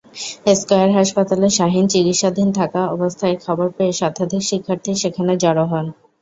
Square 0.55 0.89
হাসপাতালে 0.91 1.47
শাহীন 1.57 1.85
চিকিৎসাধীন 1.93 2.49
থাকা 2.59 2.81
অবস্থায় 2.95 3.35
খবর 3.45 3.67
পেয়ে 3.77 3.93
শতাধিক 3.99 4.41
শিক্ষার্থী 4.49 4.91
সেখানে 5.01 5.33
জড়ো 5.43 5.65
হন। 5.71 5.85